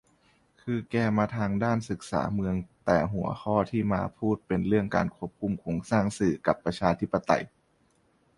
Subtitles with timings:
[0.61, 2.55] คือแกมาทางด้านศึกษาเมือง
[2.85, 7.43] แต่หัวข้อที่มาพูดเป็นเรื่องการควบคุมโครงสร้างสื่อกับประชาธิปไตย